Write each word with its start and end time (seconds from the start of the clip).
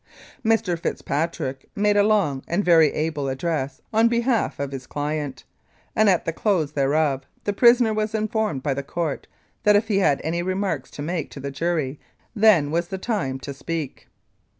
Mr. 0.43 0.79
Fitzpatrick 0.79 1.69
made 1.75 1.91
a 1.95 1.99
very 1.99 2.07
long 2.07 2.43
and 2.47 2.65
very 2.65 2.91
able 2.91 3.29
address 3.29 3.83
on 3.93 4.07
behalf 4.07 4.59
of 4.59 4.71
his 4.71 4.87
client, 4.87 5.43
and 5.95 6.09
at 6.09 6.25
the 6.25 6.33
close 6.33 6.71
thereof 6.71 7.27
the 7.43 7.53
prisoner 7.53 7.93
was 7.93 8.15
informed 8.15 8.63
by 8.63 8.73
the 8.73 8.81
Court 8.81 9.27
that 9.61 9.75
if 9.75 9.89
he 9.89 9.99
had 9.99 10.19
any 10.23 10.41
remarks 10.41 10.89
to 10.89 11.03
make 11.03 11.29
to 11.29 11.39
the 11.39 11.51
jury 11.51 11.99
then 12.35 12.71
was 12.71 12.87
the 12.87 12.97
time 12.97 13.37
to 13.41 13.53
speak. 13.53 14.07